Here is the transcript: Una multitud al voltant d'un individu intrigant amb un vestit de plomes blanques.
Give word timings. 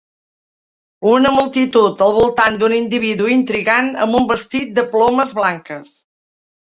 Una 1.09 1.33
multitud 1.35 2.01
al 2.07 2.15
voltant 2.15 2.57
d'un 2.63 2.75
individu 2.79 3.29
intrigant 3.37 3.93
amb 4.07 4.19
un 4.21 4.29
vestit 4.33 4.73
de 4.81 4.87
plomes 4.97 5.37
blanques. 5.43 5.93